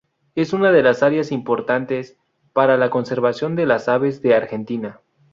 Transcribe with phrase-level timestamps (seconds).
[0.33, 2.17] Es una de las áreas importantes
[2.53, 4.99] para la conservación de las aves de Argentina.